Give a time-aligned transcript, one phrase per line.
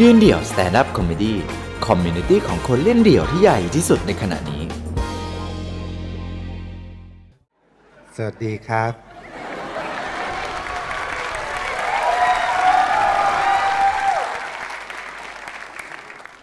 [0.00, 4.62] ยืนเดี่ยว stand-up comedy community ของคนเล่นเดี่ยวที่ใหญ่ที่สุดในขณะนี้
[8.16, 8.92] สวัสดีครับ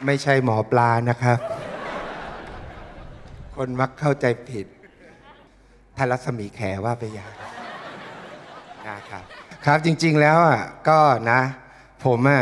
[0.06, 1.38] ไม่ใช่หมอปลานะครับ
[3.56, 4.66] คนมักเข้าใจผิด
[5.96, 7.34] ท่านรัศมีแขว่าไปอย่าง
[8.88, 9.24] นะครับ
[9.66, 11.00] ครับจริงๆแล้วอะก็
[11.32, 11.42] นะ
[12.06, 12.42] ผมอะ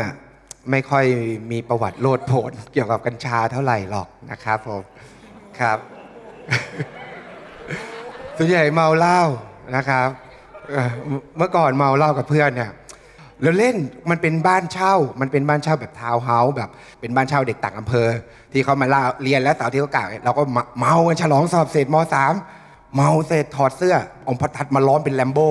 [0.70, 1.04] ไม่ค่อย
[1.50, 4.82] มีประวัติโลดโผนเกี่ยวกับกัญชาเท่าไหร่หรอกนะครับผม
[5.60, 5.78] ครับ
[8.36, 9.20] ส่วนใหญ่เมาเหล้า
[9.76, 10.08] นะครับ
[11.36, 12.70] เมื่อก่อนเมาเหล้ากับเพื่อนเนี่ย
[13.42, 13.76] แล้วเล่น
[14.10, 18.08] มันเป็นบ้านเช่า มันเป็นบ้านเช่าแบบทาวน์เฮาส์แบบเป็นบ้านเช่าเด็กต่างอำเภอ
[18.52, 20.42] ที่เขามาเล่าเรียนแล้วสาร์ที่เขากล่าวเราก็
[20.78, 22.34] เมากันฉลองสอบเสร็จมสาม
[22.94, 23.96] เมาเสร็จถอดเสื้อ
[24.26, 25.50] อาพัดทัดมาล้อมเป็นแลมโบ้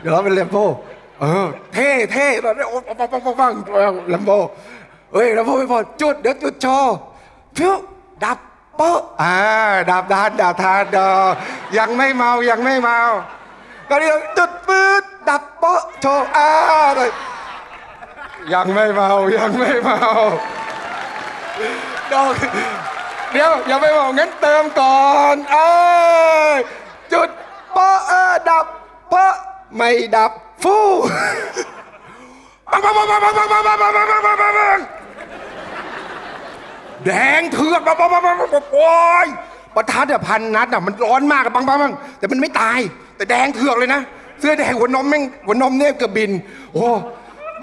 [0.00, 0.66] เดี๋ยวเราเป็นแลมโบ้
[1.22, 3.48] ออเท่เท่ตอนนี้โอ้ปังปังปังปังปั
[3.90, 4.38] งแลมโบ้
[5.12, 6.94] เฮ้ยแลมโบ้ไม่พอจุดเดี๋ยวจุดโชว์
[7.56, 7.74] พิ้ว
[8.24, 8.38] ดับ
[8.76, 9.36] เปอะอ่า
[9.90, 11.10] ดับทานดับทานดอ
[11.78, 12.98] ยังไม่เมายังไม่เมา
[13.88, 16.50] ตอนนี้เราจุดปืดดับเปอะโชว์อ่า
[16.96, 17.10] เลย
[18.54, 20.00] ยังไม่เมายังไม่เมา
[22.12, 22.32] ดอก
[23.32, 25.70] เดี๋ยวยังไม่เมางั้นเติมก่อนเอ้
[26.54, 26.58] ย
[27.12, 27.28] จุด
[27.72, 28.66] เปอะเออดับ
[29.10, 29.34] เปอะ
[29.76, 30.32] ไม่ดับ
[30.64, 30.84] ฟู่
[32.70, 34.80] ปังปังปังปังปังปังปังปังปังปังปังปังปัง
[37.06, 38.90] แดงเถือกปังปังปังปังปังปังโอ้
[39.24, 39.26] ย
[39.74, 42.78] ประทัดอะพันนัดอะมันร้อนมากอะปังปังปังแต่มันไม่ตาย
[43.16, 44.00] แต่แดงเถือกเลยนะ
[44.40, 46.30] เสื้อแดงหัวนมแม่งหัวนมเนี่ยเกือบบิน
[46.72, 46.86] โอ้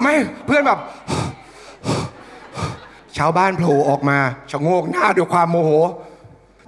[0.02, 0.14] ไม่
[0.46, 0.80] เพื่อนแบบ
[3.18, 4.18] ชาวบ้านโผล่ออกมา
[4.52, 5.72] ชะโงกหน้าด้วยความโมโห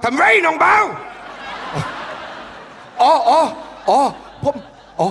[0.03, 0.75] ทำไรน้องเบา
[3.01, 3.39] อ๋ออ๋อ
[3.89, 3.99] อ๋อ
[4.43, 4.55] ผม
[4.99, 5.07] อ๋อ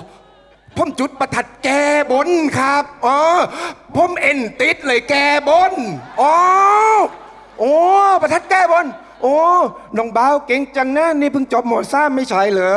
[0.78, 3.18] ผมจุดประทัดแก้บนครับอ๋อ
[3.96, 5.72] ผมเอ็นติดเลยแก้บน
[6.20, 6.34] อ๋อ
[7.58, 7.74] โอ้
[8.22, 8.86] ประทัดแก้บน
[9.22, 9.36] โอ้
[9.96, 12.74] น้องเบาเก่งจังนะนี่เพิ่งจบหมอซ่าไม่ใช่เหรอ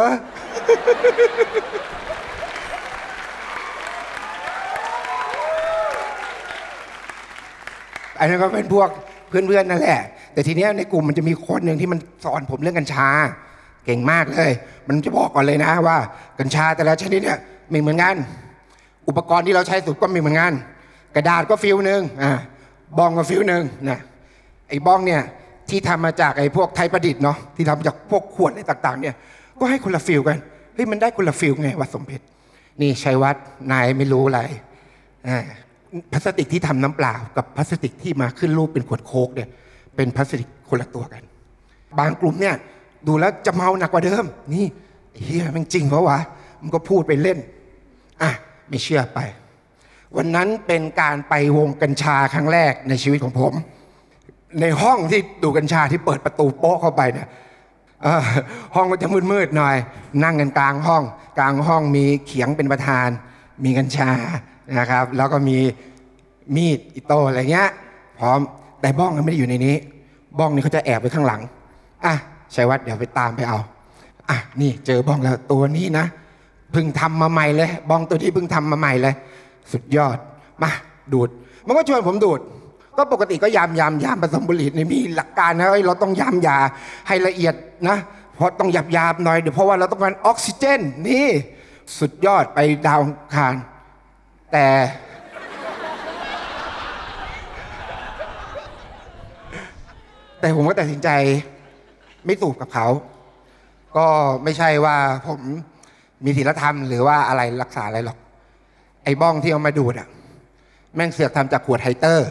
[8.20, 8.90] อันนั้นก็เป็นพวก
[9.30, 10.00] เพื่อนๆนั่นแหละ
[10.34, 13.08] แต่ทีเนี้ยในกลุ่มมันจะมีคนหนึ่งที่มันสอนผมเรื่องกัญชา
[13.86, 14.52] เก่งมากเลย
[14.88, 15.98] มันจะบอกก่อนเลยนะว่า
[16.40, 17.40] กัญชาแต่ละชนิดเนี่ย
[17.72, 18.16] ไม่เหมือนกัน
[19.08, 20.54] อุปกรณ์ที่เราใช้สูบก็ไม่เหมือนกัน
[21.16, 22.32] กระดาษก็ feel หนึ่งอ่า
[22.98, 24.00] บ้องก็ feel หนึ่งนะ
[24.70, 25.22] ไอ้บ้องเนี่ย
[25.70, 29.16] ที่ทำมาจากไอ้พวกไทยประดิษฐ์เนาะที่ทำจากพวกขวดอะไรต่าง ๆ เนี่ย
[29.60, 30.38] ก็ให้คนละ feel กัน
[30.74, 32.26] เฮ้ยมันได้คนละ feel ไงวัดสมเพชร
[32.82, 34.42] นี่ชัยวัฒน์นายไม่รู้อะไร
[35.28, 35.38] อ่า
[36.12, 39.50] พลาสติกที่ทำน้ำเปล่า กับพลาสติกที่มาขึ้นรูปเป็นขวดโคกเนี่ย
[39.96, 41.24] เป็นพลาสติกคนละตัวกัน
[42.00, 42.56] บางกลุ่มเนี่ย
[43.08, 44.66] ดูแล้วจะเมาหนักกว่าเดิม นี่
[45.24, 46.20] เฮียมันจริงเพราะวะ
[46.62, 47.38] มันก็พูดไปเล่น
[48.22, 48.32] อะ
[48.70, 49.20] ไม่เชื่อไป
[50.18, 53.54] วันนั้นเป็นการไปวงกัญชาครั้งแรกในชีวิตของผม
[54.62, 57.28] ในห้องที่ดูกัญชาที่เปิดประตูโป๊ะเข้าไปเนี่ย
[58.76, 59.76] ห้องก็จะมืดๆหน่อย
[60.24, 61.04] นั่งกันกลางห้อง
[61.38, 63.08] กลางห้องมีเขียงเป็นประธาน
[63.64, 64.10] มีกัญชา
[64.80, 65.58] นะครับ แล้วก็มี
[66.56, 67.70] มีดอิโต้อะไรเงี้ย
[68.20, 68.40] พร้อม
[68.82, 69.76] แต่บ้องไม่ได้อยู่ในนี้
[70.40, 71.42] บ้องนี่เขาจะแอบไว้ข้างหลัง
[72.06, 72.14] อะ
[72.56, 73.60] ชัยวัฒน์เดี๋ยวไปตามไปเอา
[74.30, 76.06] อะนี่เจอบ้องแล้วตัวนี้นะ
[76.76, 79.14] พิ่งทำมาใหม่เลย บองตัวนี้เพิ่งทำมาใหม่เลย
[79.72, 80.18] สุดยอด
[80.64, 80.72] มา
[81.14, 81.30] ดูด
[81.68, 82.40] มันก็ชวนผมดูด
[82.98, 86.58] ก็ปกติก็ยามยามยามผสมบุหรี่นี่มีหลักการนะเอ้ยเราต้องยามยา
[87.08, 87.54] ให้ละเอียด
[87.88, 87.98] นะ
[88.36, 91.28] เพราะต้องหยาบยาบหน่อยเดี๋ยวเพราะว่าเราต้องการออกซิเจน นี่
[92.00, 93.02] สุดยอดไปดาว
[93.36, 93.56] คาร
[94.52, 94.68] แต่
[100.40, 101.10] แต่ผมก็ตัดสินใจ
[102.26, 102.88] ไม่สูบกับเขา
[103.98, 104.08] ก็
[104.44, 105.42] ไม่ใช่ว่าผม
[106.24, 108.18] มีศีลธรรมหรือว่าอะไรรักษาอะไรหรอก
[109.04, 110.08] ไอ้บ้องที่เอามาดูดอะ
[110.96, 112.30] แม่งเสือกทำจากขวดไฮเตอร์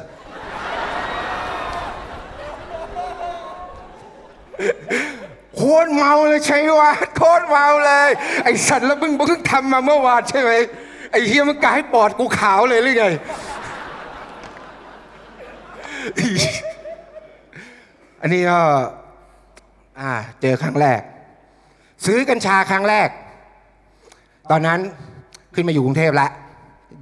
[5.56, 8.08] โคตรเมาเลยใช่วะโคตรเมาเลย
[8.44, 10.52] ไอ้สัตว์แล้วมึงเพิ่งทำมาเมื่อวานใช่ไหม
[11.12, 13.06] ไอ้เฮียมันกลายปอดกูขาวเลยหรือไง
[18.20, 18.58] อันนี้ก็
[20.40, 21.00] เจอครั้งแรก
[22.06, 23.08] ซื้อกัญชาครั้งแรก
[24.50, 24.80] ตอนนั้น
[25.54, 26.30] ขึ้นมาอยู่กรุงเทพแล้ว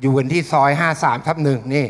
[0.00, 1.86] อยู่กันที่ซอย 53ทับหนึ่งนี่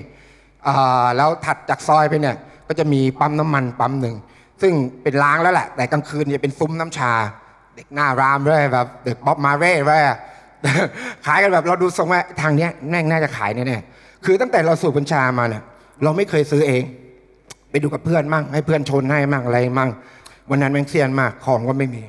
[1.16, 2.36] แล้วถัดจากซอยไปเนี่ย
[2.68, 4.16] ก็จะมีปั๊มน้ำมันปั๊มหนึ่ง
[4.62, 4.72] ซึ่ง
[5.02, 7.12] เป็นล้างแล้วแหละ แต่กลางคืนจะเป็นซุ้มน้ำชา
[7.76, 10.02] เด็กหน้ารามด้วยแบบเด็กบ๊อบมาเร่ด้วย
[11.26, 15.62] ขายกันแบบเราดูทรงว่าทางเนี้ยแม่งน่าจะขายแน่ๆคือตั้งแต่เราสูบกัญชามาเนี่ย
[16.02, 16.82] เราไม่เคยซื้อเอง
[17.70, 19.90] ไปดูกับเพื่อนมั่งให้เพื่อนชนให้มั่งอะไรมั่ง
[20.50, 22.02] วันนั้นแม่งเซียนมากของก็ไม่มี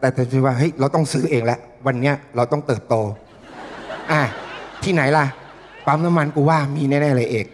[0.00, 2.94] แต่แต่คิดว่าเฮ้ยเราต้องซื้อเองแล้ววันเนี้ยเราต้องเติบโต
[4.12, 4.22] อะ
[4.84, 5.24] ที่ไหนล่ะ
[5.86, 7.46] ปั๊มน้ำมันกูว่ามีแน่ๆเลยเอก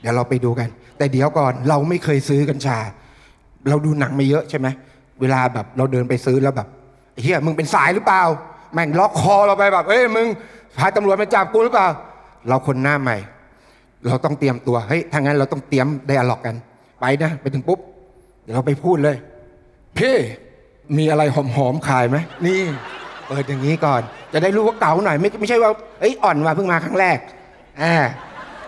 [0.00, 0.68] เดี๋ยวเราไปดูกัน
[0.98, 2.78] แต่เดี๋ยวก่อนเราไม่เคยซื้อกัญชา
[3.68, 4.66] เราดูหนังมาเยอะใช่ไหม
[5.20, 6.68] เวลาแบบเราเดินไปซื้อแล้วแบบ
[7.22, 8.22] เฮียมึงเป็นสายหรือเปล่า
[8.72, 10.26] แม่งล็อกคอเราไปแบบเอ้ยมึง
[10.78, 11.88] พาตำรวจมาจับกูหรือเปล่า
[12.48, 13.16] เราคนหน้าใหม่
[14.06, 16.54] เราต้องเตรียมตัวเฮ้ยถ้างั้นเราต้องเตรียมไดอะล็อกกัน
[17.00, 17.78] ไปนะ ไปถึงปุ๊บ
[18.42, 19.16] เดี๋ยวเราไปพูดเลย
[19.98, 20.16] พี่
[20.98, 22.16] มีอะไรหอมๆขายไหม
[22.46, 22.60] นี่
[23.28, 24.00] เปิดอย่างนี้ก่อน
[24.32, 27.18] จะได้รู้ว่าเก่าหน่อยไม่ไม่ใช่ว่าเอ้ยอ่อนมาเพิ่งมาครั้งแรก
[27.82, 27.94] อ่า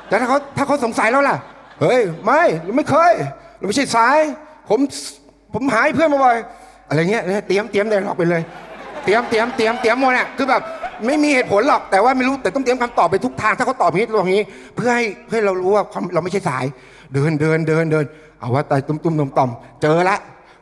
[0.09, 1.37] แต่ถ้าเขาถ้าเขาสงสัยแล้วล่ะ
[1.81, 3.13] เฮ้ย ไม่เราไม่เคย
[3.57, 4.19] เราไม่ใช่สาย
[4.69, 4.81] ผม
[5.55, 6.37] ผมหายเพื่อนมาบ่อย
[6.89, 8.43] อะไรเงี้ยเนี่ยเตรียมเตรียมได้หรอกไปเลย
[9.05, 10.63] เตรียมเตรียมเตรียมเตรียมหมดเนี่ยคือแบบ
[11.07, 14.43] ไม่มีเหตุผลหรอกแต่ว่าไม่รู้แต่ต้องเตรียมคำตอบไปทุกทางถ้าเขาตอบนี้ตรงนี้
[14.77, 16.65] เพื่อให้เพื่อเรารู้ว่าเราไม่ใช่สาย
[17.15, 18.05] เดินเดินเดินเดิน
[18.41, 19.51] เอาว่าแต่ตุ้มตุ้มต่อมต่อม
[19.83, 20.17] เจอละ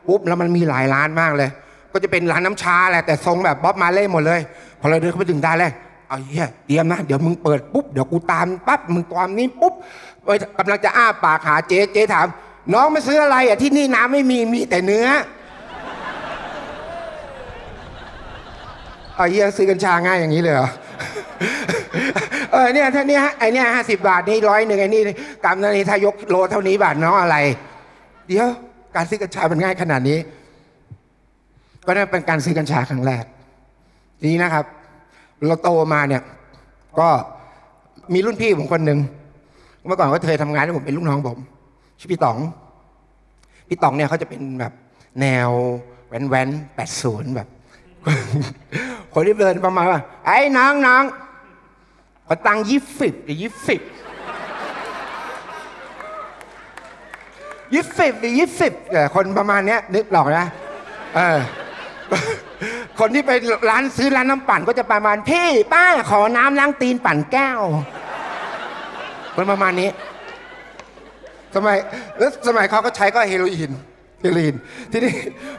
[0.07, 1.49] ปุ๊บแล้วมันมีหลายร้านมากเลย
[1.91, 4.41] ก็จะเป็นร้านน้ำชาแหละแต่ทรงแบบบ๊อบมาเล่หมดเลย
[4.79, 5.71] พอเราเดินเข้าไปถึงได้เลย
[6.07, 9.73] เอาเฮียเตรียมนะเดี๋ยวมึงเปิดปุ๊บเดี๋ยวกูตามปั๊บมึงตามนี้ปุ๊บ
[10.57, 12.27] กำลังจะอ้าปากหาเจ๊เจ๊ถาม
[12.73, 15.07] น้องมาซื้ออะไรอะที่นี่น้ำไม่มีมีแต่เนื้อ
[19.15, 20.69] เอาเฮียซื้อกัญชาง่ายอย่างนี้เลยเหรอ
[22.51, 25.01] เออเนี่ยถ้านี่ยไอเนี่ยห้าสิบบาทนี่ร้อยหนึ่งไอ้นี่
[25.45, 27.37] กำนันนี่ถ้ายกโลเท่านี้บาทน้องอะไร
[28.27, 28.47] เดี๋ยว
[28.95, 30.17] การซื้อกัญชามันง่ายขนาดนี้
[31.85, 33.23] ก็นั่นเป็นการซื้อกัญชาครั้งแรก
[34.25, 34.65] นี้นะครับ
[35.47, 36.21] เราโตมาเนี่ย
[36.99, 37.07] ก็
[38.13, 38.99] มีรุ่นพี่ผมคนหนึ่ง
[39.85, 41.37] เมื่อก่อนก็เคยทำงานให้ผมเป็นลูกน้องผม
[41.99, 42.37] ชื่อพี่ต๋อง
[43.69, 44.73] พี่ต๋องเนี่ยเขาจะเป็นแบบ
[45.21, 45.49] แนว
[46.07, 47.47] แว้นแว้นแปดศูนย์แบบ
[49.13, 51.03] คนที่เดินประมาณว่าไอ้น้องน้อง
[52.27, 53.81] ขอตังค์ยี่สิบหรือยี่สิบ
[57.73, 58.73] ยี่สิบหรือยี่สิบ
[59.15, 60.45] คนประมาณเนี้ยนึกหรอกนะ
[61.15, 61.39] เออ
[62.99, 63.31] คนที่ไป
[63.69, 67.59] ร้านซื้อร้านน้ำปั่นก็จะประมาณพี่ป้าขอน้ำล้างตีนปั่นแก้ว
[69.35, 69.89] คนประมาณนี้
[71.55, 71.77] สมัย
[72.17, 73.71] แล้วสมัยเขาก็ใช้ก็เฮโรอีน
[74.21, 74.55] เฮโรอีน
[74.91, 75.13] ทีนี้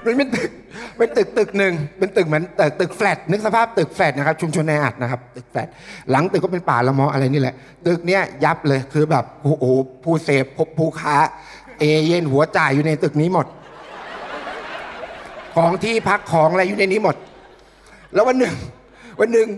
[0.04, 0.50] มันเป็นตึก
[0.96, 5.68] เป็นตึกตึกหนึ่งเป็นตึกเหมือนตึกตึกแฟลตนึกสภาพตึกแฟลตนะครับ ชุมชนแออัดนะครับ ตึกแฟลต
[6.10, 7.54] หลังตึกก็เป็นป่าละมออะไรนี่แหละ
[7.86, 9.64] ตึกเนี้ยยับเลยคือแบบโอ้โห
[10.04, 10.44] ผู้เสพ
[10.78, 11.16] ผู้ค้า
[11.78, 13.46] เอเย่นหัวจ่ายอยู่ในตึกนี้หมด
[15.56, 17.16] ของที่พักของอะไรอยู่ในนี้หมด
[18.14, 18.54] แล้ววันหนึ่ง
[19.20, 19.48] วันหนึ่ง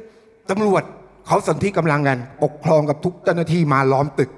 [0.51, 0.83] ตำรวจ
[1.27, 4.31] เขาสนที่กำลังกัน ปกครองกับทุกเจ้าหน้าที่มาล้อมตึก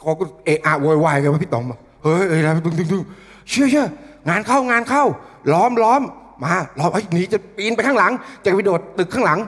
[0.00, 3.02] เขาก็เอะอะโวยวายกันว่าพี่ต๋องบอกเฮ้ยเอ้ยนะตึงตึงตึง
[3.50, 3.86] เชื่อเชื่อ
[4.28, 5.04] งานเข้างานเข้า
[5.52, 6.02] ล้อมล้อม
[6.44, 8.12] มาล้อมไอ้หนีจะปีนไปข้างหลัง
[8.44, 9.38] จะไปโดดตึกข้างหลัง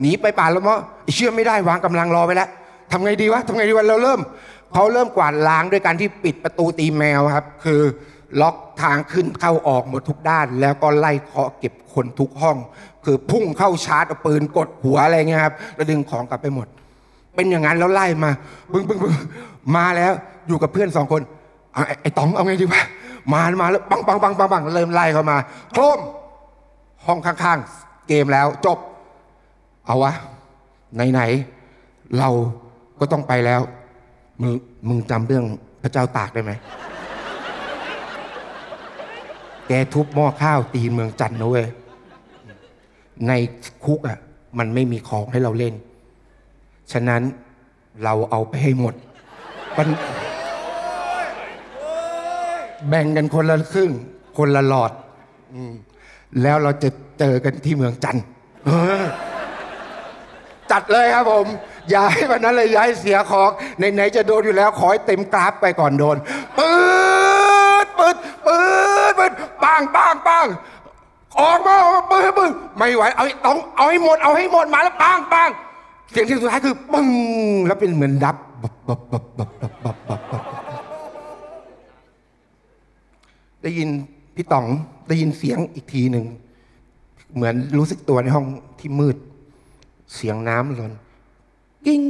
[0.00, 2.48] หนีไปป่าละเมาะไอ้เชื่อไม่ได้วางกำลังรอไปแล้ว
[2.90, 4.20] ทำไงดีวะทำไงดีวะเราเริ่ม
[4.74, 7.80] เขาเริ่มกวาดล้างด้วยการที่ปิดประตูตีแมวครับ คือ
[8.40, 12.56] ล็อกทางขึ้นเข้าออกหมดทุกด้าน แล้วก็ไล่เคาะเก็บคนทุกห้อง
[13.04, 16.66] คือพุ่งเข้าชาร์จเอาปืนกดหัวอะไรเงี้ยครับแล้วดึงของกลับไปหมด
[17.34, 18.30] เป็นอย่างนั้นแล้วไล่มา
[18.72, 19.14] ปึ้งปึ้งปึ้ง
[19.76, 20.12] มาแล้ว
[20.48, 21.22] อยู่กับเพื่อนสองคน
[21.72, 22.84] ไอ้ไอ้ต๋องเอาไงดีวะ
[23.32, 25.36] มามาแล้วปังปังปังปังปังเริ่มไล่เข้ามา
[25.72, 25.98] โครม
[27.06, 28.78] ห้องข้างๆ เกมแล้วจบ
[29.86, 30.12] เอาวะ
[31.12, 32.28] ไหนๆเรา
[33.00, 33.60] ก็ต้องไปแล้ว
[34.40, 34.52] มึง
[34.88, 35.44] มึงจำเรื่อง
[35.82, 36.52] พระเจ้าตากได้ไหม
[39.68, 41.66] แกทุบหม้อข้าวตีเมืองจันทร์นะเว้ย
[43.28, 43.32] ใน
[43.84, 44.18] คุกอะ
[44.58, 45.74] มันไม่มีของให้เราเล่น
[46.92, 47.22] ฉะนั้น
[48.04, 48.94] เราเอาไปให้หมด
[49.76, 49.88] มัน
[52.88, 53.90] แบ่งกันคนละครึ่ง
[54.38, 54.92] คนละหลอด
[55.54, 55.56] อ
[56.42, 58.24] แล้วเราจะเจอกันที่เมืองจันทร์
[60.70, 61.46] จัดเลยครับผม
[61.94, 66.16] ย้ายวันนั้นเลยย้ายเสียของไหนๆจะโดนอยู่แล้วขอให้เต็มกราฟไปก่อนโดน
[66.58, 66.70] ปื
[67.84, 68.58] ดปืดปื
[69.10, 70.46] ดปืดปังปังปัง
[71.40, 75.48] ออกมาออาปืดปืดไม่ไหวเอาต้องเอาให้หมดเอาให้หมดมาแล้วปังปัง
[76.10, 77.08] เสียงที่สุดท้ายคือปึ้ง
[77.66, 78.36] แล้วเป็นเหมือนดับ
[83.62, 83.88] ได้ยิน
[84.36, 84.66] พี่ต๋อง
[85.08, 86.26] ได้ยินเสียงอีกทีหนึ่ง
[87.34, 88.46] เหมือนรู้สึกตัวในห้อง
[88.80, 89.16] ที่มืด
[90.14, 90.92] เสียงน้ำหล่น
[91.86, 92.02] กิ้ง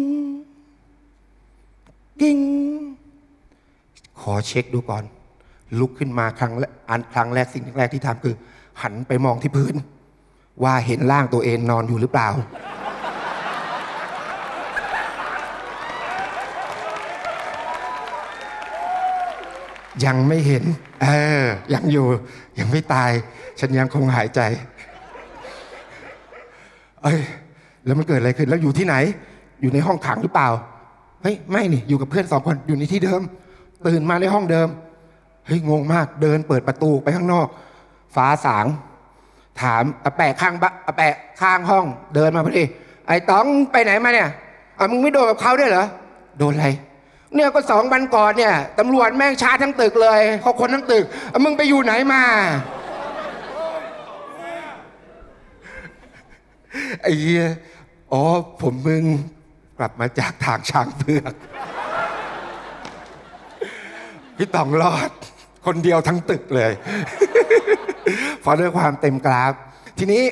[2.21, 2.39] กิ้ง
[4.21, 5.05] ขอเช็คดูก่อน
[5.79, 8.35] ลุกขึ้นมาครั้งแรกอันครั้งแรกสิ่งแรกที่ทำคือ
[8.83, 9.75] หันไปมองที่พื้น
[10.63, 12.29] ว่าเห็นร่างตัวเองนอนอยู่หรือเปล่า
[20.07, 20.65] ยังไม่เห็น
[21.03, 21.07] เอ
[21.43, 22.07] อ ยังอยู่
[22.59, 23.11] ยังไม่ตาย
[23.61, 24.41] ฉันยังคงหายใจ
[27.03, 27.21] เอ้ย
[27.85, 28.95] แล้วมันเกิดอะไรขึ้น แล้วอยู่ที่ไหน
[29.65, 30.49] อยู่ในห้องขังหรือเปล่า
[31.23, 33.23] เฮ้ยไม่นี่อยู่กับเพื่อนสองคนอยู่ในที่เดิม
[33.87, 34.69] ตื่นมาในห้องเดิม
[35.47, 37.47] เฮ้ยงงมากเดินเปิดประตูไปข้างนอก
[38.15, 38.67] ฟ้าสาง
[39.61, 42.65] ถามอาแปะข้างบะอาแปะข้างห้อง เดินมาพอดี
[43.07, 44.29] ไอ้ต๋องไปไหนมาเนี่ย
[44.79, 45.87] อะมึงไม่โดนกับเขาด้วยเหรอ
[46.39, 46.69] โดนอะไร
[47.35, 52.23] เนี่ยก็สองวันก่อนเนี่ยตำรวจแม่งชาทั้งตึกเลยเขาคนทั้งตึกอะมึงไปอยู่ไหนมา
[57.03, 57.47] ไอ้เหี้ย
[58.13, 58.23] อ๋อ
[58.63, 59.05] ผมมึง
[59.79, 61.35] กลับมาจากทางช้างเผือก
[64.37, 65.11] พี่ต๋องรอด
[65.67, 66.73] คนเดียวทั้งตึกเลย
[68.41, 69.53] เพราะด้วยความเต็มกราฟ
[69.99, 70.23] ทีนี้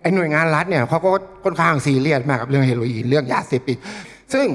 [0.00, 1.10] ไอ้หน่วยงานรัฐเนี่ยเขาก็
[1.44, 3.78] ค่อนข้างซีเรียสมากกับเรื่องเฮโรอีนเรื่องยาเสพติด
[4.34, 4.46] ซึ่ง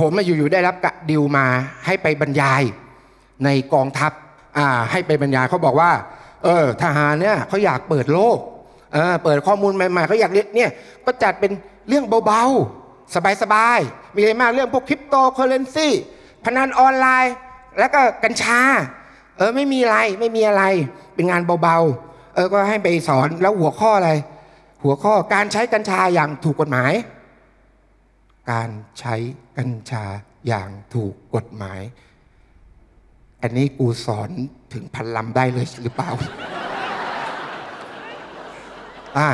[0.00, 1.46] ผมมาอยู่ๆได้รับกะดิวมา
[1.86, 2.62] ให้ไปบรรยาย
[3.44, 4.12] ในกองทัพ
[4.58, 5.90] อ่าให้ไปบรรยายเขาบอกว่า
[6.44, 8.38] เออทหารเนี่ยเขาอยากเปิดโลก
[8.94, 10.70] เออเปิดข้อมูลใหม่ๆเขาอยากเรียนเนี่ย
[11.04, 11.52] ก็จัดเป็น
[11.88, 12.81] เรื่องเบาๆ
[13.42, 15.88] สบายๆ มีอะไรมากเรื่องพวกคริปโตเคอเรนซี
[16.44, 17.34] พนันออนไลน์
[17.78, 18.60] แล้วก็กัญชา
[19.38, 20.64] เออไม่มีอะไรไม่มีอะไร
[21.14, 24.10] เป็นงานเบาๆ เออก็ให้ไปสอนแล้วหัวข้ออะไร
[24.84, 26.92] หัวข้อการใช้กัญชาอย่างถูกกฎหมาย
[28.52, 28.68] การ
[28.98, 29.14] ใช้
[29.58, 30.04] กัญชา
[30.48, 31.80] อย่างถูกกฎหมาย
[33.42, 34.30] อันนี้กูสอน
[34.72, 36.10] ถึงพันลำได้เลยหรือเปล่า
[39.18, 39.28] อ่า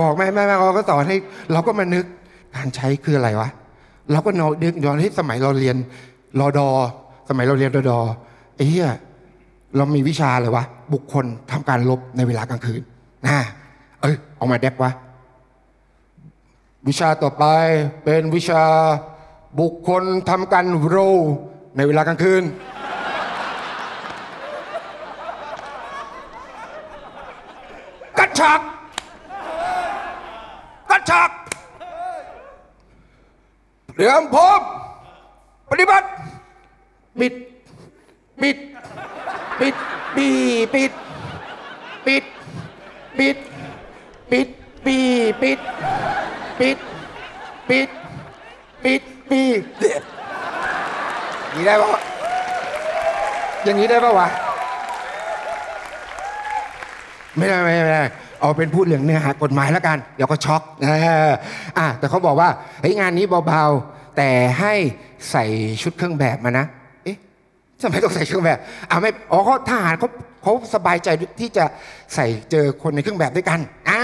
[0.00, 1.16] บอกไม่ไม่ไม่เราก็สอนให้
[1.52, 2.06] เราก็มานึก
[2.56, 3.48] การใช้คืออะไรวะ
[4.10, 5.76] เราก็นอนนึกย้อนให้สมัยเราเรียน
[6.40, 6.68] รอดอ
[7.28, 7.98] สมัยเราเรียนรอดอ
[8.56, 8.88] ไอ้เหี้ย
[9.76, 12.82] เรามีวิชาอะไรวะบุคคลทำการลบในเวลากลางคืน
[13.26, 13.36] นะ
[14.00, 14.90] เอ้ยเอามาแดกวะ
[16.88, 17.44] วิชาต่อไป
[18.04, 18.64] เป็นวิชา
[19.60, 20.96] บุคคลทำการโร
[21.76, 22.42] ในเวลากลางคืน
[28.18, 28.60] กัดฉัก
[30.90, 31.30] กัดฉัก
[34.02, 34.60] รียมพร้อม
[35.70, 36.06] ปฏิบัติ
[37.20, 37.32] ปิด
[38.40, 38.56] ปิด
[39.60, 39.74] ปิด
[40.16, 40.28] ปี
[40.74, 40.92] ปิด
[42.06, 42.24] ปิด
[43.18, 43.36] ปิด
[44.30, 44.48] ปิด
[44.84, 44.96] ปี
[45.42, 45.58] ปิด
[46.60, 46.78] ปิด
[47.68, 47.88] ปิด
[48.84, 49.40] ปิด ปี
[51.52, 52.00] อย่างนี้ได้ปะ
[53.64, 54.28] อย่างนี้ได้ปะวะ
[57.36, 58.04] ไม่ได้ไม่ได้ไม่ได้
[58.40, 60.86] เอาเป็นพูดเรื่องเนื้อหากฎหมายแล้วกัน เดี๋ยวก็ช็อกเอ
[61.28, 61.32] อ
[61.78, 62.48] อะแต่เขาบอกว่า
[62.80, 64.74] เฮ้ยงานนี้เบาๆ แต่ให้
[65.30, 65.44] ใส่
[65.82, 66.66] ชุดเครื่องแบบมานะ
[67.04, 67.16] เอ๊ะ
[67.80, 68.58] ทำไมต้องใส่เครื่องแบบ
[68.90, 70.08] อ่าไม่อ๋อเขาทหารเขา
[70.42, 71.08] เขาสบายใจ
[71.40, 71.64] ที่จะ
[72.14, 74.00] ใส่เจอคนในเครื่องแบบด้วยกันอ่า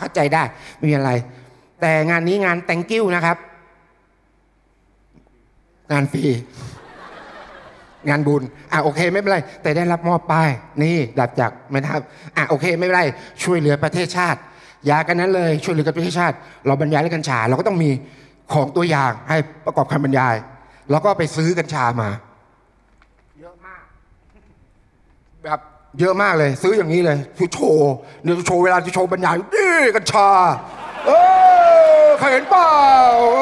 [0.00, 0.42] เข้าใจได้
[0.78, 1.12] ไม่มีอะไร
[1.80, 3.36] แต่งานนี้งาน thank you นะครับ
[5.92, 6.24] งานฟรี
[8.08, 8.42] งานบุญ
[8.72, 10.50] อะโอเคไม่เป็นไร แต่ได้รับมอบป้าย
[10.82, 12.00] นี่ดับจากไม่ทับ
[12.36, 13.02] อะโอเคไม่เป็นไร
[13.42, 14.40] ช่วยเหลือประเทศชาติ
[14.86, 17.90] อยากันนั้นเลย ช่วยเหลือประเทศชาติ เราบรรยายเรื่องกัญชา เราก็ต้องมี
[18.52, 20.34] ของตัวอย่างให้ประกอบคำบรรยาย
[20.90, 22.08] เราก็ไปซื้อกัญชามา
[23.40, 23.82] เยอะมาก
[25.44, 25.60] แบบ
[26.00, 30.28] เยอะมากเลย ซื้ออย่างนี้เลยคือโชว์เดี๋ยวโชว์เวลาจะโชว์บรรยายนี่กัญชา
[31.06, 31.10] เอ
[32.04, 32.70] อเคยเห็นเปล่า
[33.34, 33.40] เอ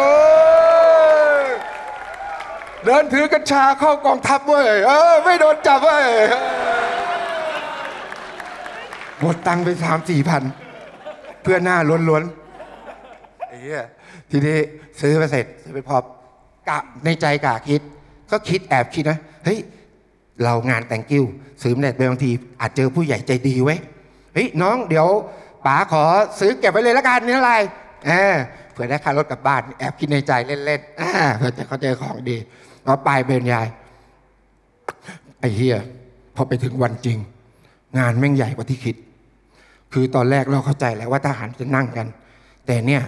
[1.40, 1.42] อ
[2.84, 6.04] เดินถือกัญชาเข้ากองทัพเว้ยเออไม่โดนจับเว้ย
[9.20, 10.42] หมดตังค์ไปสามสี่พัน
[11.42, 11.76] เพื่อหน้า
[12.08, 13.84] ล้วนๆไอ้เหี้ย
[14.32, 14.58] ทีนี้
[15.00, 15.96] ซื้อไปเสร็จซื้อไปพอ
[16.68, 17.80] กะในใจกะคิด
[18.30, 19.58] ก็คิดแอบคิดนะเฮ้ย
[20.42, 21.24] เรางานแต่งกิ้ว
[21.62, 23.76] ซื้อมาเนี่ยบางที อาจเจอผู้ใหญ่ใจดีไว้
[24.34, 25.08] เฮ้ยน้องเดี๋ยว
[25.66, 26.04] ป๋าขอ
[26.40, 27.52] ซื้อเก็บไว้เลยละกันนี่อะไร
[28.06, 28.34] เออ
[28.72, 32.36] เผื่อได้ค่ารถกลับบ้านแอบคิดในใจเล่นๆเผื่อจะเขาเจอของดี
[32.84, 33.66] เอาไปเบนยาย
[35.40, 35.78] ไอ้เฮีย
[36.34, 37.18] พอไปถึงวันจริง
[37.98, 38.96] งานแม่งใหญ่กว่าที่คิด
[39.92, 42.06] คือตอนแรกเราเข้าใจแล้วว่าทหารจะนั่งกัน
[42.66, 43.02] แต่เนี่ย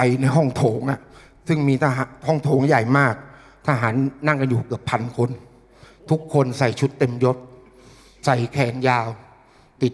[0.00, 1.00] ไปในห้องโถงอะ
[1.48, 3.14] ซึ่งมีทหารห้องโถงใหญ่มาก
[3.66, 3.94] ทหาร
[4.26, 5.30] นั่งกันอยู่เกือบพันคน
[6.10, 7.36] ทุกคนใส่ชุดเต็มยศ
[8.24, 9.06] ใส่แขนยาว
[9.82, 9.92] ติด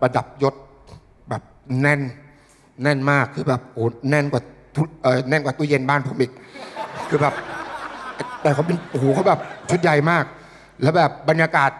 [0.00, 0.54] ประดับยศ
[1.28, 1.42] แบบ
[1.80, 2.00] แน่น
[2.82, 4.42] แน่นมากคือแบบโอ้แน่นกว่า
[4.76, 6.32] ทุเออแน่นกว่าตู้เย็นบ้านผมอีก
[7.08, 7.34] คือแบบ
[8.42, 10.24] แต่เขาเป็นโอ้โหเขาแบบชุดใหญ่มาก
[10.82, 11.70] แล้วแบบบรรยากาศ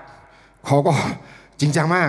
[0.67, 0.93] เขาก็
[1.61, 2.07] จริงจังมาก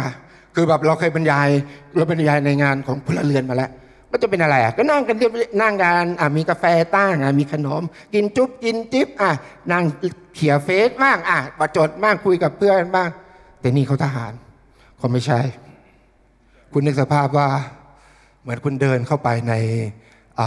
[0.56, 1.48] คือแบบเราเคยบรรยาย
[1.96, 3.72] เราบรรยายในงานของพลเรือนมาแล้ว
[4.12, 7.82] ก็จะเป็นอะไรอะก็นั่งกันเรียบนั่งกันอะมีกาแฟตั้งอะมีขนม
[8.14, 9.32] กินจุ๊บกินจิ๊บอะ
[9.72, 9.84] นั่ง
[10.36, 13.10] เขียเฟซบ้างอะประจดบ้างคุยกับเพื่อนบ้าง
[13.60, 14.34] แต่นี่เขาทหาร
[14.98, 15.40] เขาไม่ใช่
[16.72, 17.50] คุณนึกสภาพว่า
[18.42, 19.54] เหมือนคุณเดินเข้าไปใน
[20.40, 20.42] อ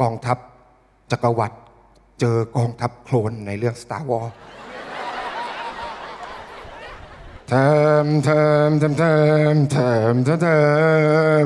[0.00, 0.38] กองทัพ
[1.10, 1.56] จักรวรรดิ
[2.20, 4.32] เจอกองทัพโคลนในเรื่อง Star Wars
[7.48, 7.52] เท
[8.04, 8.28] มเท
[8.68, 9.04] มเทมเท
[9.54, 9.76] มเท
[10.12, 10.48] มเท
[11.40, 11.42] ม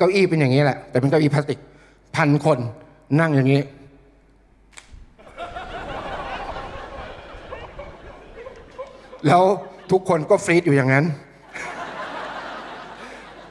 [0.00, 1.58] เก้าอี้เป็นอย่างนี้แหละ แต่เป็นเก้าอี้พลาสติก
[2.16, 2.58] พันคน
[3.20, 3.62] นั่งอย่างนี้
[9.26, 9.42] แล้ว
[9.90, 11.04] ทุกคนก็ freeze อยู่อย่างนั้น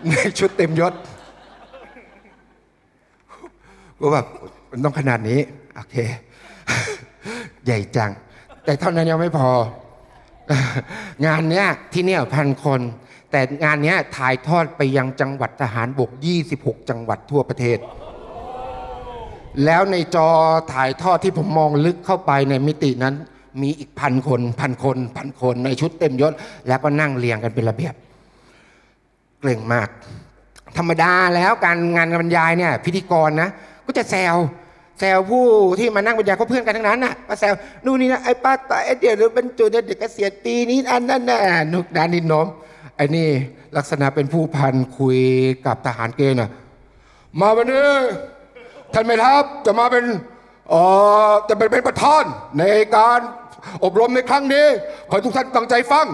[0.08, 0.94] ในชุดเต็มยศ
[4.00, 4.26] ก็แบบ
[4.72, 5.40] มันต้องขนาดนี้
[5.76, 5.96] โอเค
[7.66, 8.12] ใหญ่จัง
[8.64, 9.50] แต่เท่านั้นยังไม่พอ
[11.26, 12.82] งานเนี้ยที่เนี่ยพันคน
[13.32, 16.10] แต่งานนี้ถ่ายทอดไปยังจังหวัดทหารบก
[16.50, 17.78] 26 จังหวัดทั่วประเทศ
[19.66, 20.28] แล้วในจอ
[20.74, 23.16] ถ่ายทอดที่ผมมองลึกเข้าไปในมิตินั้น
[23.62, 26.34] มีอีกพันคนพันคนพันคนในชุดเต็มยศ
[26.68, 27.94] แล้วก็นั่งเรียงกันเป็นระเบียบ
[29.40, 29.88] เกรงมาก
[30.78, 33.50] ธรรมดาแล้วการงานบรรยายเนี่ย พิธีกรนะ
[33.86, 34.36] ก็จะแซว
[35.00, 35.46] แซวผู้
[35.80, 37.54] ที่มานั่งบรรยายก็เพื่อนกันทั้งนั้นน่ะมาแซว
[37.86, 41.40] นู่นนี่นะไอ้ป้าตายไอ้เดี๋ยวเดี๋ยวเป็นจุเด็กเกษียณปีนี้อันนั้นน่ะ
[41.74, 42.48] นุกดานินโนม
[42.96, 43.28] ไอ้นี่
[43.78, 45.20] ลักษณะเป็นผู้พันคุย
[45.66, 46.50] กับทหารเกณฑ์น่ะ
[47.40, 47.90] มาวันนี้
[48.94, 50.06] ท่านแม่ทัพจะมาเป็น
[50.70, 50.82] เอ่
[51.30, 52.24] อจะเป็นเป็นประธาน
[52.60, 52.64] ใน
[52.96, 53.20] การ
[53.84, 54.66] อบรมในครั้งนี้
[55.10, 56.06] ขอให้ทุกท่านตั้งใจฟัง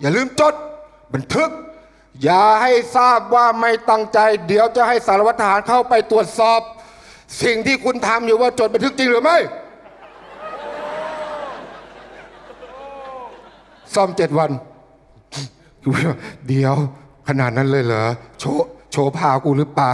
[0.00, 0.54] อย่าลืมจด
[1.14, 1.50] บันทึก
[2.22, 6.60] อย่าให้ทราบว่าไม่ตั้งใจ เดี๋ยวจะให้สารวัตรทหารเข้าไปตรวจสอบ
[7.42, 9.38] สิ่งที่คุณทำอยู่ว่าจดบันทึกจริงหรือไม่
[13.94, 14.50] ซ่อมเจ็ดวัน
[16.48, 16.74] เดี๋ยว
[17.28, 18.04] ขนาดนั้นเลยเหรอ
[18.40, 18.44] โช
[18.92, 19.92] โชว์พากูหรือเปล่า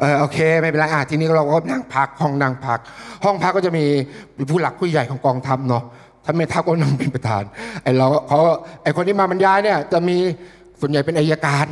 [0.00, 2.78] เออโอเค ไม่เป็นไรอะทีนี้เราก็นั่งพักห้องนั่งพัก
[3.24, 3.84] ห้องพักก็จะมี
[4.50, 5.82] ผู้หลักผู้ใหญ่ของกองทัพเนาะ
[6.24, 7.42] ท่านแม่ทัพก็นั่งเป็นประธาน
[7.82, 8.40] ไอ้เราเขา
[8.82, 10.16] ไอ้คนที่มาบรรยายเนี่ย จะมี
[10.80, 11.66] ส่วนใหญ่เป็นอายการ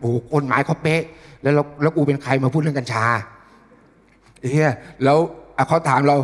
[0.00, 1.02] โอ้โหกฎหมายเขาเป๊ะ
[1.42, 3.04] แล้วเราแล้วกูเป็นใครมาพูดเรื่องกัญชา
[4.50, 4.70] เฮีย
[5.04, 5.18] แล้ว
[5.56, 6.16] อะเขาถามเรา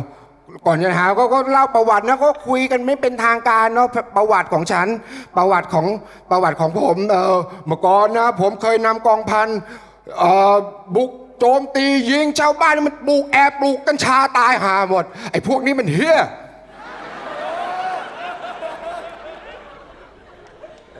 [0.65, 4.87] ก่อนจะถาก็ก็เล่าประวัตินะก็คุยกันไม่เป็นทางการเนาะประวัติของฉัน
[5.37, 5.85] ประวัติของ
[6.31, 9.47] ประวัติของผมเออเมื่อก่อนนะ ผมเคยนำกองพัน
[10.19, 10.55] เอ่อ
[10.95, 16.19] บุกโจมตียิงชาวบ้านมันปลูกแอบปลูกกัญชาตายหาหมดไอ้พวกนี้มันเฮีย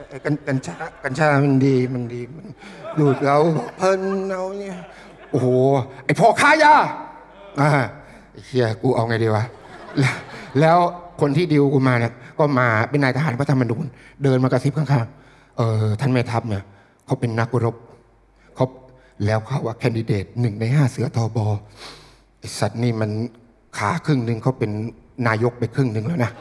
[0.08, 2.46] ไอกัญกัญชากัญชามันดีมันดีมัน
[2.98, 3.38] ดูดเรา
[3.78, 4.76] เพลินเอาเนี่ย
[5.30, 5.48] โอ้โห
[6.04, 6.74] ไอ้พ่อค้ายา
[7.60, 7.70] อ่า
[8.44, 9.44] เฮียกูเอาไงดีวะ
[10.00, 10.16] แล้ว
[10.60, 10.78] แล้ว
[11.20, 13.84] คนที่ดิวกูมาเนี่ย ก็มาเป็นนายทหารพระธรรมนูญ
[14.22, 16.62] เดินมากระซิบข้างๆเออท่านแม่ทัพเนี่ย
[17.06, 17.76] เขาเป็นนักรบ
[18.54, 18.66] เขา
[19.24, 21.46] แล้วเขาว่าแคนดิเดตหนึ่งในห้าเสือทอบอ
[22.38, 23.10] ไอสัตว์นี่มัน
[23.78, 24.70] ขาครึ่งหนึ่งเขาเป็น
[25.28, 26.32] นายกไปครึ่งหนึ่งแล้วนะ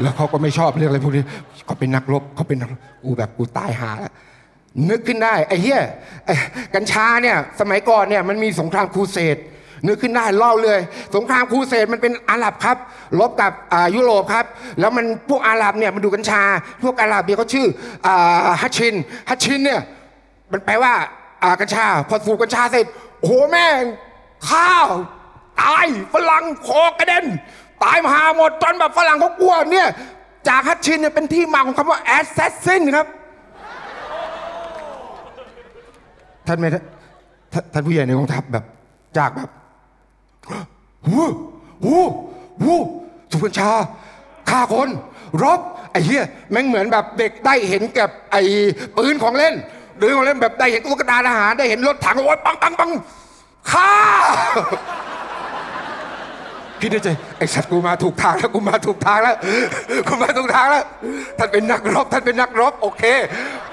[0.00, 1.24] แล้วเขาก็ไม่ชอบเรื่องอะไรพวกนี้
[1.66, 4.12] เขาเป็นนักรบเขาเป็นนักรบกูแบบกูตายหาแล้ว
[4.90, 5.82] นึกขึ้นได้ไอ้เหี้ย
[6.74, 9.36] กัญชาเนี่ยสมัยก่อนเนี่ยมันมีสงครามครูเสด
[9.86, 10.80] นึกขึ้นได้เล่าเลย
[11.14, 12.76] สงครามครูเสดมันเป็นอาหรับครับ
[13.20, 13.52] รบกับ
[13.94, 14.46] ยุโรปครับ
[14.80, 16.42] แล้วมันพวกอาหรับเนี่ยมันดูดกัญชา
[16.82, 17.66] พวกอาหรับเนี่ยเขาชื่อ
[18.06, 18.08] อ
[18.62, 18.94] ฮัชชิน
[19.28, 19.80] ฮัชชินเนี่ย
[20.52, 20.92] มันแปลว่า
[21.60, 22.86] กัญชา พอสูบกัญชาเสร็จ
[23.20, 23.82] โอ้โหแม่ง
[24.50, 24.86] ฆ่า
[25.62, 27.24] ตายฝรั่งคอกระเด็น
[27.84, 29.88] ตายห่าหมดจนแบบฝรั่งเขากลัวเนี่ย
[30.48, 33.06] จากฮัชชินเนี่ยเป็นที่มาของคำว่า assassin ครับ
[36.46, 38.64] ท่านไม่ท่านท่านผู้ใหญ่ในกองทัพแบบ
[39.18, 39.50] จากแบบ
[41.06, 41.20] หู
[41.84, 41.96] หู
[42.62, 42.72] หู
[43.32, 43.70] สุกัญชา
[44.50, 44.88] ฆ่าคน
[45.42, 45.60] รบ
[45.92, 48.42] ไอ้เหี้ยแม่งเหมือนแบบเด็กได้เห็นกับไอ้
[48.96, 49.54] ปืนของเล่น
[49.98, 52.90] หรือของเล่นแบบได้เห็นตุ๊กตาทหารได้เห็นรถถังโอ้ยปังปังปัง
[53.70, 53.90] ฆ่า
[56.80, 59.36] คิดในใจไอ้สัตว์กูมาถูกทางแล้วกูมาถูกทางแล้ว
[60.08, 60.84] กูมาถูกทางแล้ว
[61.38, 63.02] ท่านเป็นนักรบท่านเป็นนักรบโอเค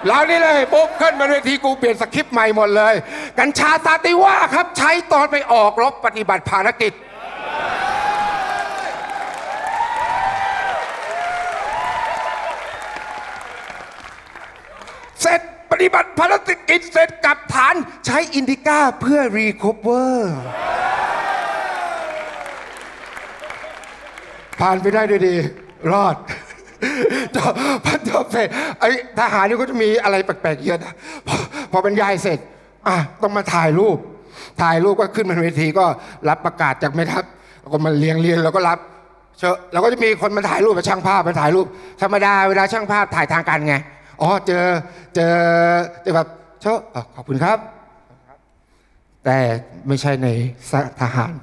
[0.07, 2.93] แล้วนี่เลยปุ๊บขึ้นมาเวทีกูเปลี่ยนสคริปต์ใหม่หมดเลย
[3.39, 6.93] กัญชาตาติว่าครับใช้ตอนไปออกรบปฏิบัติภารกิจ
[15.21, 16.33] เสร็จปฏิบัติภาร
[16.69, 20.37] กิจเสร็จกลับฐานใช้อินดิก้าเพื่อรีค o เวอร์
[24.59, 25.35] ผ่านไปได้ด้วยดี
[25.91, 26.15] รอด
[27.35, 27.51] จบ
[27.85, 28.47] พันจบเสร็จ
[28.79, 30.93] ไอ้ทหารนี่ก็จะมีอะไรแปลกๆเยอะนะ
[31.27, 31.35] พอ
[31.71, 32.39] พอบรรยายเสร็จ
[32.87, 33.97] อะต้องมาถ่ายรูป
[34.61, 35.85] ถ่ายรูปก็ขึ้นมาเวทีก็
[36.29, 37.25] รับประกาศจากแม่ทัพ
[37.61, 38.79] แล้วก็มาเรียงเรียงแล้วก็รับ
[39.39, 41.67] เชอะแล้วก็จะมีคนมาถ่ายรูปมาช่างภาพมาถ่ายรูป
[42.01, 43.75] ธรรมดาเวลาช่างภาพถ่ายทางการไง
[44.21, 44.65] อ๋อเจอ
[45.15, 45.35] เจอ
[46.03, 46.27] เจอแบบ
[46.61, 46.79] เชอะ
[47.15, 47.57] ขอบคุณครับ
[49.25, 49.37] แต่
[49.87, 50.27] ไม่ใช่ใน
[51.01, 51.33] ทหาร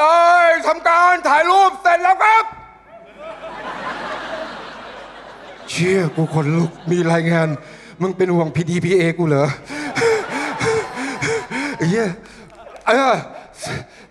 [0.00, 0.24] ได้
[0.68, 2.44] ทำการถ่ายรูปเสร็จแล้วครับ
[5.70, 7.48] เชี่ยกูคนลุกมีรายงาน
[8.02, 9.48] มึงเป็นห่วง PDPA กูเหรอ
[11.76, 12.08] ไอ้เหี้ย
[12.86, 13.14] เออ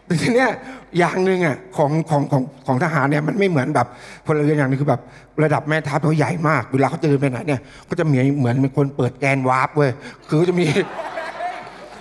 [0.05, 0.49] แต่ทีเนี้ย
[0.97, 3.87] อย่างหนึ่งอะของของของของทหารเนี่ยมันไม่เหมือนแบบ
[4.25, 5.01] พลเรือนอย่างนึงคือแบบ
[5.43, 9.91] ระดับแม่ทัพเขาใหญ่มาก เวลาเขาเดินไปไหนเนี่ยก็จะเหมือนเหมือนเป็นคนเปิดแกนวาร์ปเว้ย
[10.29, 10.67] คือจะมี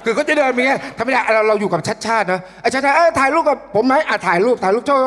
[0.04, 4.98] คือเขาจะเดินมีไงทำไม่ได้เราเราอยู่กับชัดชาตินะไอ้ชัดชาติเอ้ยถ่ายรูปกับผมไหมอะถ่ายรูปถ่ายรูปเจ้า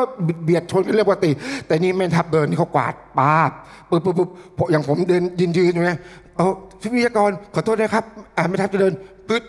[0.44, 1.30] เบียดชนกันเรื่องปกติ
[1.66, 3.50] แต่นี่แม่ทัพเดินนี่เขากวาดป้าบ
[3.90, 5.92] ปุ๊บปุ๊บปุ๊บพออย่างผมเดินยืนยืนอยู่ไง
[6.36, 6.46] เอา
[6.80, 8.04] พี่วิทยากรขอโทษนะครับ
[8.36, 8.92] อ่าแม่ทัพจะเดิน
[9.28, 9.42] ปึ๊ด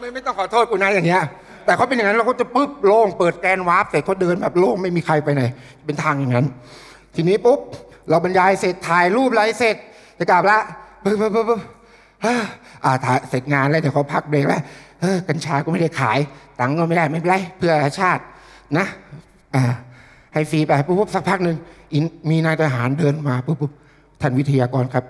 [0.00, 1.22] ไม่ไม่ต้องขอโทษกูนะอย่างเงี้ย
[1.64, 5.42] แต่เขาเป็นอย่างนั้นเราก็จะปุ๊บโล่งเปิดแกนวาร์ปเสร็จเขาเดินแบบโล่งไม่มีใครไปไหน
[5.86, 6.46] เป็นทางอย่างนั้น
[7.14, 7.60] ทีนี้ปุ๊บ
[8.10, 9.76] เราบรรยายเสร็จถ่ายรูปอะไรเสร็จ
[10.18, 10.58] จะกลับละ
[11.04, 11.60] ปุ๊บปุ๊บปุ๊บปุ๊บ
[12.24, 14.62] อ่าถาเสร็จงานแล้วเดี๋ยวเขาพักเบรกแล้ว
[15.00, 16.18] เออกัญชาก็ไม่ได้ขาย
[16.60, 18.22] ตังค์ก็ไม่ได้ไม่เป็นไรเพื่อชาติ
[18.78, 18.86] นะ
[19.54, 19.64] อ่า
[20.34, 21.56] ให้ฟรีไปปุ๊บสักพักหนึ่ง
[22.30, 23.72] มีนายทหารเดินมาปุ๊บ
[24.20, 25.04] ท่านวิทยากรครับ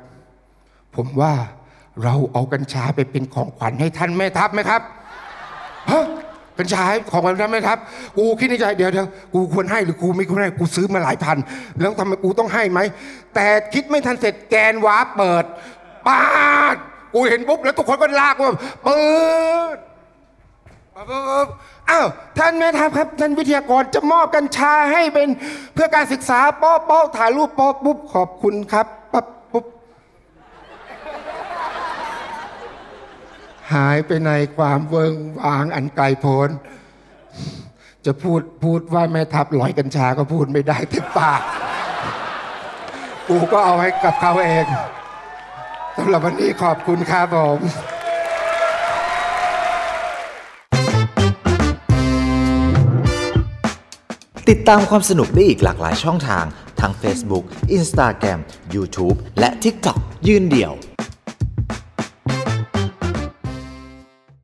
[0.96, 1.32] ผมว่า
[2.04, 4.82] เราเอากัญชาไปเป็นของขวัญให้ท่านแม่ทัพไหมครับ
[5.90, 6.06] ฮะ
[6.58, 7.78] กัญชาของขวัญท่านแม่ทัพ
[8.16, 11.36] กูคิดในใจเดี๋ยวเดี๋ยวกูควรให้หรือกูไม่ควรให้กูซื้อมาหลายพัน
[11.80, 12.80] แล้วทำไมกูต้องให้ไหม
[13.34, 15.44] แต่คิดไม่ทันเสร็จแกนวาร์ปเปิด
[16.06, 16.22] ปา
[16.74, 16.76] ด
[17.12, 19.00] กูเห็นปุ๊บแล้วทุกคนก็ลากว่าเปิ
[19.74, 19.76] ด
[21.90, 22.06] อ้าว
[22.38, 25.28] ท่านแม่ทัพครับท่านวิทยากรจะมอบกัญชาให้เป็น
[25.74, 29.66] เพื่อการศึกษาป๊อป๊อถ่ายรูปป๊อปุ๊บขอบคุณครับปั๊บปุ๊บ
[33.74, 36.48] หายไปในความเวิงวางอันไกลโพ้น
[38.06, 41.40] จะพูดพูดว่าแม่ทัพลอยกัญชาก็พูดไม่ได้เต็มปาก
[43.28, 44.66] กูก็เอาให้กับเขาเอง
[45.98, 47.58] สำหรับวันนี้ขอบคุณครับผม
[54.48, 56.44] ติดตามความสนุกได้อีกหลากหลายช่องทาง
[56.80, 57.44] ทั้ง Facebook
[57.78, 58.40] Instagram
[58.74, 60.87] YouTube และ TikTok ยืนเดี่ยว